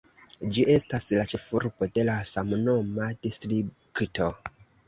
Ĝi 0.53 0.63
estas 0.75 1.05
la 1.17 1.25
ĉefurbo 1.33 1.89
de 1.99 2.07
la 2.09 2.17
samnoma 2.31 3.13
distrikto. 3.27 4.33